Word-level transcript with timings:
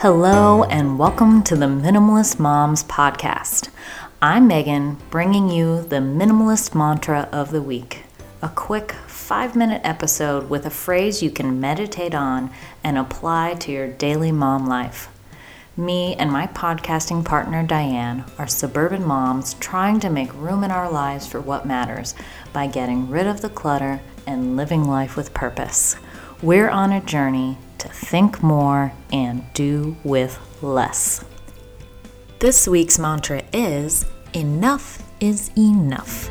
Hello, 0.00 0.62
and 0.62 0.96
welcome 0.96 1.42
to 1.42 1.56
the 1.56 1.66
Minimalist 1.66 2.38
Moms 2.38 2.84
Podcast. 2.84 3.68
I'm 4.22 4.46
Megan, 4.46 4.96
bringing 5.10 5.50
you 5.50 5.82
the 5.82 5.96
Minimalist 5.96 6.72
Mantra 6.72 7.28
of 7.32 7.50
the 7.50 7.60
Week 7.60 8.04
a 8.40 8.48
quick 8.48 8.92
five 9.08 9.56
minute 9.56 9.80
episode 9.82 10.48
with 10.48 10.64
a 10.66 10.70
phrase 10.70 11.20
you 11.20 11.32
can 11.32 11.58
meditate 11.58 12.14
on 12.14 12.48
and 12.84 12.96
apply 12.96 13.54
to 13.54 13.72
your 13.72 13.88
daily 13.88 14.30
mom 14.30 14.68
life. 14.68 15.08
Me 15.76 16.14
and 16.14 16.30
my 16.30 16.46
podcasting 16.46 17.24
partner 17.24 17.64
Diane 17.64 18.24
are 18.38 18.46
suburban 18.46 19.04
moms 19.04 19.54
trying 19.54 19.98
to 19.98 20.10
make 20.10 20.32
room 20.34 20.62
in 20.62 20.70
our 20.70 20.88
lives 20.88 21.26
for 21.26 21.40
what 21.40 21.66
matters 21.66 22.14
by 22.52 22.68
getting 22.68 23.10
rid 23.10 23.26
of 23.26 23.40
the 23.40 23.48
clutter 23.48 24.00
and 24.28 24.56
living 24.56 24.84
life 24.84 25.16
with 25.16 25.34
purpose. 25.34 25.96
We're 26.40 26.70
on 26.70 26.92
a 26.92 27.00
journey 27.00 27.58
to 27.78 27.88
think 27.88 28.44
more 28.44 28.92
and 29.12 29.44
do 29.54 29.96
with 30.04 30.38
less. 30.62 31.24
This 32.38 32.68
week's 32.68 32.96
mantra 32.96 33.42
is 33.52 34.06
Enough 34.34 35.02
is 35.18 35.50
enough. 35.58 36.28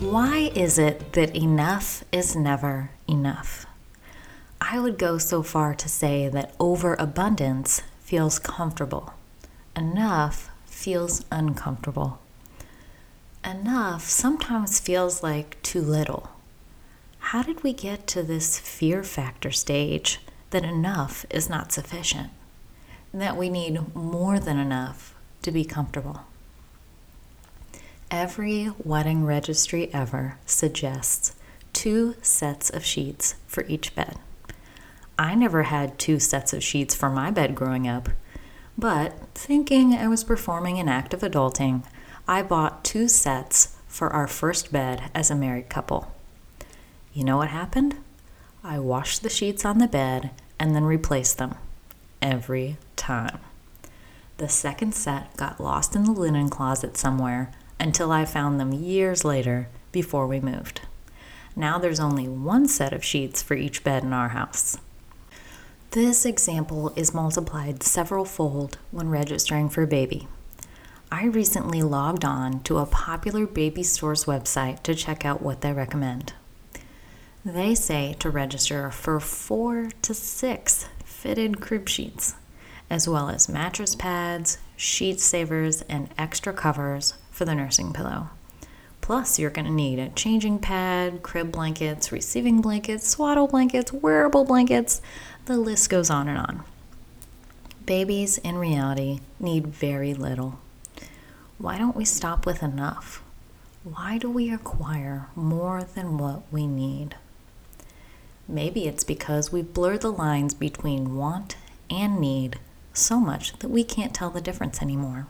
Why 0.00 0.50
is 0.54 0.78
it 0.78 1.12
that 1.12 1.36
enough 1.36 2.04
is 2.10 2.34
never 2.34 2.90
enough? 3.06 3.66
I 4.62 4.78
would 4.78 4.96
go 4.96 5.18
so 5.18 5.42
far 5.42 5.74
to 5.74 5.88
say 5.90 6.30
that 6.30 6.54
overabundance 6.58 7.82
feels 8.00 8.38
comfortable. 8.38 9.12
Enough 9.76 10.50
feels 10.66 11.24
uncomfortable. 11.32 12.20
Enough 13.44 14.02
sometimes 14.08 14.78
feels 14.78 15.22
like 15.22 15.60
too 15.62 15.80
little. 15.80 16.30
How 17.18 17.42
did 17.42 17.64
we 17.64 17.72
get 17.72 18.06
to 18.08 18.22
this 18.22 18.58
fear 18.58 19.02
factor 19.02 19.50
stage 19.50 20.20
that 20.50 20.64
enough 20.64 21.26
is 21.28 21.50
not 21.50 21.72
sufficient? 21.72 22.30
That 23.12 23.36
we 23.36 23.48
need 23.48 23.94
more 23.94 24.38
than 24.38 24.58
enough 24.58 25.14
to 25.42 25.50
be 25.50 25.64
comfortable? 25.64 26.20
Every 28.10 28.70
wedding 28.78 29.24
registry 29.24 29.92
ever 29.92 30.38
suggests 30.46 31.34
two 31.72 32.14
sets 32.22 32.70
of 32.70 32.84
sheets 32.84 33.34
for 33.46 33.64
each 33.66 33.94
bed. 33.94 34.16
I 35.18 35.34
never 35.34 35.64
had 35.64 35.98
two 35.98 36.20
sets 36.20 36.52
of 36.52 36.62
sheets 36.62 36.94
for 36.94 37.10
my 37.10 37.30
bed 37.30 37.54
growing 37.54 37.88
up, 37.88 38.08
but 38.76 39.18
thinking 39.34 39.94
I 39.94 40.08
was 40.08 40.24
performing 40.24 40.78
an 40.78 40.88
act 40.88 41.14
of 41.14 41.20
adulting, 41.20 41.84
I 42.26 42.42
bought 42.42 42.84
two 42.84 43.08
sets 43.08 43.76
for 43.86 44.10
our 44.10 44.26
first 44.26 44.72
bed 44.72 45.10
as 45.14 45.30
a 45.30 45.36
married 45.36 45.68
couple. 45.68 46.12
You 47.12 47.24
know 47.24 47.36
what 47.36 47.48
happened? 47.48 47.96
I 48.64 48.78
washed 48.78 49.22
the 49.22 49.28
sheets 49.28 49.64
on 49.64 49.78
the 49.78 49.86
bed 49.86 50.30
and 50.58 50.74
then 50.74 50.84
replaced 50.84 51.38
them 51.38 51.54
every 52.20 52.78
time. 52.96 53.38
The 54.38 54.48
second 54.48 54.94
set 54.94 55.36
got 55.36 55.60
lost 55.60 55.94
in 55.94 56.04
the 56.04 56.12
linen 56.12 56.48
closet 56.48 56.96
somewhere 56.96 57.52
until 57.78 58.10
I 58.10 58.24
found 58.24 58.58
them 58.58 58.72
years 58.72 59.24
later 59.24 59.68
before 59.92 60.26
we 60.26 60.40
moved. 60.40 60.80
Now 61.54 61.78
there's 61.78 62.00
only 62.00 62.26
one 62.26 62.66
set 62.66 62.92
of 62.92 63.04
sheets 63.04 63.42
for 63.42 63.54
each 63.54 63.84
bed 63.84 64.02
in 64.02 64.12
our 64.12 64.30
house. 64.30 64.76
This 65.94 66.26
example 66.26 66.92
is 66.96 67.14
multiplied 67.14 67.84
several 67.84 68.24
fold 68.24 68.78
when 68.90 69.10
registering 69.10 69.68
for 69.68 69.84
a 69.84 69.86
baby. 69.86 70.26
I 71.12 71.26
recently 71.26 71.82
logged 71.82 72.24
on 72.24 72.64
to 72.64 72.78
a 72.78 72.86
popular 72.86 73.46
baby 73.46 73.84
store's 73.84 74.24
website 74.24 74.82
to 74.82 74.96
check 74.96 75.24
out 75.24 75.40
what 75.40 75.60
they 75.60 75.72
recommend. 75.72 76.32
They 77.44 77.76
say 77.76 78.16
to 78.18 78.28
register 78.28 78.90
for 78.90 79.20
four 79.20 79.90
to 80.02 80.14
six 80.14 80.88
fitted 81.04 81.60
crib 81.60 81.88
sheets, 81.88 82.34
as 82.90 83.08
well 83.08 83.28
as 83.28 83.48
mattress 83.48 83.94
pads, 83.94 84.58
sheet 84.76 85.20
savers, 85.20 85.82
and 85.82 86.08
extra 86.18 86.52
covers 86.52 87.14
for 87.30 87.44
the 87.44 87.54
nursing 87.54 87.92
pillow. 87.92 88.30
Plus, 89.04 89.38
you're 89.38 89.50
going 89.50 89.66
to 89.66 89.70
need 89.70 89.98
a 89.98 90.08
changing 90.08 90.58
pad, 90.58 91.22
crib 91.22 91.52
blankets, 91.52 92.10
receiving 92.10 92.62
blankets, 92.62 93.06
swaddle 93.06 93.46
blankets, 93.46 93.92
wearable 93.92 94.46
blankets. 94.46 95.02
The 95.44 95.58
list 95.58 95.90
goes 95.90 96.08
on 96.08 96.26
and 96.26 96.38
on. 96.38 96.64
Babies, 97.84 98.38
in 98.38 98.56
reality, 98.56 99.20
need 99.38 99.66
very 99.66 100.14
little. 100.14 100.58
Why 101.58 101.76
don't 101.76 101.94
we 101.94 102.06
stop 102.06 102.46
with 102.46 102.62
enough? 102.62 103.22
Why 103.82 104.16
do 104.16 104.30
we 104.30 104.50
acquire 104.50 105.28
more 105.36 105.82
than 105.82 106.16
what 106.16 106.50
we 106.50 106.66
need? 106.66 107.14
Maybe 108.48 108.86
it's 108.86 109.04
because 109.04 109.52
we've 109.52 109.74
blurred 109.74 110.00
the 110.00 110.10
lines 110.10 110.54
between 110.54 111.14
want 111.14 111.56
and 111.90 112.18
need 112.18 112.58
so 112.94 113.20
much 113.20 113.58
that 113.58 113.68
we 113.68 113.84
can't 113.84 114.14
tell 114.14 114.30
the 114.30 114.40
difference 114.40 114.80
anymore. 114.80 115.26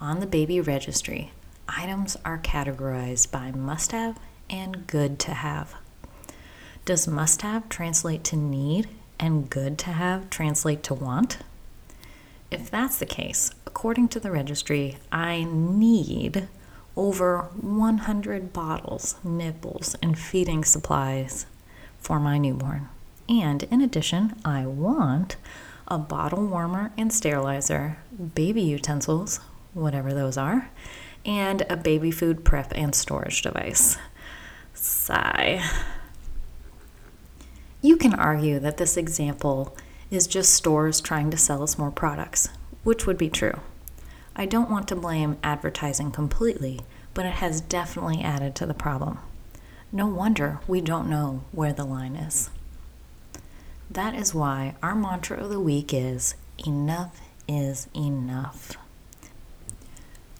On 0.00 0.20
the 0.20 0.28
baby 0.28 0.60
registry, 0.60 1.32
items 1.76 2.16
are 2.24 2.38
categorized 2.38 3.30
by 3.30 3.50
must 3.50 3.92
have 3.92 4.18
and 4.50 4.86
good 4.86 5.18
to 5.20 5.34
have. 5.34 5.74
Does 6.84 7.06
must 7.06 7.42
have 7.42 7.68
translate 7.68 8.24
to 8.24 8.36
need 8.36 8.88
and 9.18 9.48
good 9.48 9.78
to 9.78 9.90
have 9.90 10.30
translate 10.30 10.82
to 10.84 10.94
want? 10.94 11.38
If 12.50 12.70
that's 12.70 12.98
the 12.98 13.06
case, 13.06 13.50
according 13.66 14.08
to 14.08 14.20
the 14.20 14.30
registry, 14.30 14.98
I 15.10 15.44
need 15.48 16.48
over 16.96 17.48
100 17.60 18.52
bottles, 18.52 19.16
nipples, 19.24 19.96
and 20.02 20.18
feeding 20.18 20.64
supplies 20.64 21.46
for 21.98 22.20
my 22.20 22.36
newborn. 22.36 22.88
And 23.28 23.62
in 23.64 23.80
addition, 23.80 24.34
I 24.44 24.66
want 24.66 25.36
a 25.88 25.96
bottle 25.98 26.46
warmer 26.46 26.92
and 26.98 27.12
sterilizer, 27.12 27.96
baby 28.34 28.62
utensils, 28.62 29.40
whatever 29.72 30.12
those 30.12 30.36
are, 30.36 30.68
and 31.24 31.64
a 31.68 31.76
baby 31.76 32.10
food 32.10 32.44
prep 32.44 32.72
and 32.74 32.94
storage 32.94 33.42
device. 33.42 33.98
Sigh. 34.74 35.62
You 37.80 37.96
can 37.96 38.14
argue 38.14 38.58
that 38.60 38.76
this 38.76 38.96
example 38.96 39.76
is 40.10 40.26
just 40.26 40.54
stores 40.54 41.00
trying 41.00 41.30
to 41.30 41.36
sell 41.36 41.62
us 41.62 41.78
more 41.78 41.90
products, 41.90 42.48
which 42.84 43.06
would 43.06 43.18
be 43.18 43.28
true. 43.28 43.60
I 44.36 44.46
don't 44.46 44.70
want 44.70 44.88
to 44.88 44.96
blame 44.96 45.38
advertising 45.42 46.10
completely, 46.10 46.80
but 47.14 47.26
it 47.26 47.34
has 47.34 47.60
definitely 47.60 48.22
added 48.22 48.54
to 48.56 48.66
the 48.66 48.74
problem. 48.74 49.18
No 49.90 50.06
wonder 50.06 50.60
we 50.66 50.80
don't 50.80 51.10
know 51.10 51.44
where 51.52 51.72
the 51.72 51.84
line 51.84 52.16
is. 52.16 52.50
That 53.90 54.14
is 54.14 54.34
why 54.34 54.74
our 54.82 54.94
mantra 54.94 55.42
of 55.42 55.50
the 55.50 55.60
week 55.60 55.92
is 55.92 56.34
enough 56.66 57.20
is 57.46 57.88
enough. 57.94 58.76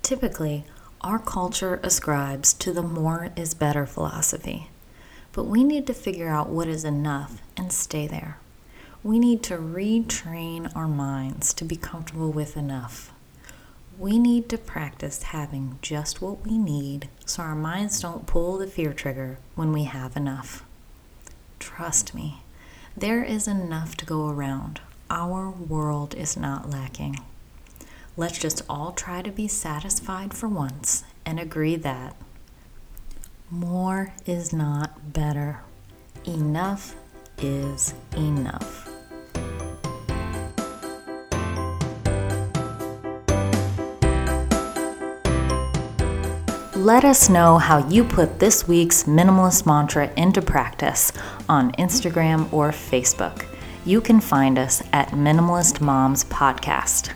Typically, 0.03 0.65
our 1.01 1.19
culture 1.19 1.81
ascribes 1.83 2.53
to 2.55 2.73
the 2.73 2.83
more 2.83 3.31
is 3.37 3.55
better 3.55 3.87
philosophy, 3.87 4.69
but 5.33 5.45
we 5.45 5.65
need 5.65 5.87
to 5.87 5.95
figure 5.95 6.29
out 6.29 6.49
what 6.49 6.69
is 6.69 6.85
enough 6.85 7.41
and 7.57 7.73
stay 7.73 8.07
there. 8.07 8.39
We 9.05 9.19
need 9.19 9.43
to 9.45 9.57
retrain 9.57 10.75
our 10.77 10.89
minds 10.89 11.55
to 11.55 11.65
be 11.65 11.77
comfortable 11.77 12.31
with 12.31 12.57
enough. 12.57 13.13
We 13.99 14.19
need 14.19 14.49
to 14.49 14.59
practice 14.59 15.23
having 15.25 15.79
just 15.83 16.21
what 16.21 16.45
we 16.45 16.59
need 16.59 17.09
so 17.25 17.43
our 17.43 17.55
minds 17.55 18.01
don't 18.01 18.27
pull 18.27 18.59
the 18.59 18.67
fear 18.67 18.93
trigger 18.93 19.39
when 19.55 19.73
we 19.73 19.85
have 19.85 20.17
enough. 20.17 20.65
Trust 21.59 22.15
me, 22.15 22.43
there 22.97 23.23
is 23.23 23.47
enough 23.47 23.97
to 23.99 24.05
go 24.05 24.29
around. 24.29 24.81
Our 25.11 25.51
world 25.51 26.15
is 26.15 26.37
not 26.37 26.71
lacking. 26.71 27.19
Let's 28.15 28.39
just 28.39 28.61
all 28.69 28.93
try 28.93 29.23
to 29.23 29.31
be 29.31 29.49
satisfied 29.49 30.35
for 30.35 30.47
once 30.47 31.03
and 31.25 31.41
agree 31.41 31.77
that 31.77 32.15
more 33.51 34.13
is 34.27 34.53
not 34.53 35.15
better. 35.15 35.61
Enough 36.27 36.95
is 37.39 37.95
enough. 38.15 38.91
Let 46.77 47.05
us 47.05 47.31
know 47.31 47.57
how 47.57 47.89
you 47.89 48.05
put 48.05 48.39
this 48.39 48.69
week's 48.69 49.05
minimalist 49.05 49.65
mantra 49.65 50.13
into 50.19 50.43
practice 50.43 51.13
on 51.49 51.73
Instagram 51.73 52.53
or 52.53 52.73
Facebook. 52.73 53.47
You 53.87 54.03
can 54.03 54.21
find 54.21 54.59
us 54.59 54.83
at 54.93 55.09
Minimalist 55.11 55.81
Moms 55.81 56.25
Podcast. 56.25 57.15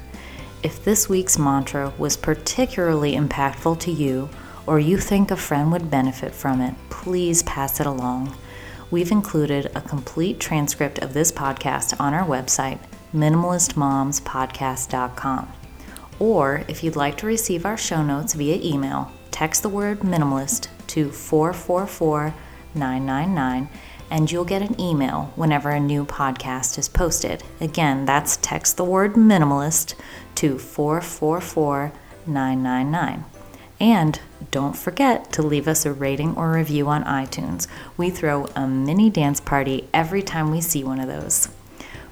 If 0.66 0.82
this 0.82 1.08
week's 1.08 1.38
mantra 1.38 1.92
was 1.96 2.16
particularly 2.16 3.14
impactful 3.14 3.78
to 3.78 3.92
you, 3.92 4.28
or 4.66 4.80
you 4.80 4.98
think 4.98 5.30
a 5.30 5.36
friend 5.36 5.70
would 5.70 5.92
benefit 5.92 6.34
from 6.34 6.60
it, 6.60 6.74
please 6.90 7.44
pass 7.44 7.78
it 7.78 7.86
along. 7.86 8.34
We've 8.90 9.12
included 9.12 9.70
a 9.76 9.80
complete 9.80 10.40
transcript 10.40 10.98
of 10.98 11.12
this 11.12 11.30
podcast 11.30 12.00
on 12.00 12.14
our 12.14 12.26
website, 12.26 12.80
minimalistmomspodcast.com. 13.14 15.52
Or 16.18 16.64
if 16.66 16.82
you'd 16.82 16.96
like 16.96 17.16
to 17.18 17.26
receive 17.26 17.64
our 17.64 17.76
show 17.76 18.02
notes 18.02 18.34
via 18.34 18.60
email, 18.60 19.12
text 19.30 19.62
the 19.62 19.68
word 19.68 20.00
minimalist 20.00 20.66
to 20.88 21.12
444 21.12 22.34
999 22.74 23.68
and 24.10 24.30
you'll 24.30 24.44
get 24.44 24.62
an 24.62 24.80
email 24.80 25.32
whenever 25.36 25.70
a 25.70 25.80
new 25.80 26.04
podcast 26.04 26.78
is 26.78 26.88
posted. 26.88 27.42
Again, 27.60 28.04
that's 28.04 28.36
text 28.38 28.76
the 28.76 28.84
word 28.84 29.14
minimalist 29.14 29.94
to 30.36 30.58
444 30.58 31.92
999. 32.26 33.24
And 33.78 34.20
don't 34.50 34.76
forget 34.76 35.32
to 35.32 35.42
leave 35.42 35.68
us 35.68 35.84
a 35.84 35.92
rating 35.92 36.34
or 36.36 36.52
review 36.52 36.88
on 36.88 37.04
iTunes. 37.04 37.66
We 37.96 38.10
throw 38.10 38.46
a 38.56 38.66
mini 38.66 39.10
dance 39.10 39.40
party 39.40 39.88
every 39.92 40.22
time 40.22 40.50
we 40.50 40.60
see 40.60 40.82
one 40.82 41.00
of 41.00 41.08
those. 41.08 41.48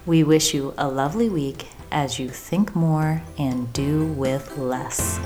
We 0.04 0.22
wish 0.22 0.52
you 0.52 0.74
a 0.76 0.88
lovely 0.88 1.30
week 1.30 1.68
as 1.90 2.18
you 2.18 2.28
think 2.28 2.74
more 2.74 3.22
and 3.38 3.72
do 3.72 4.04
with 4.04 4.58
less. 4.58 5.18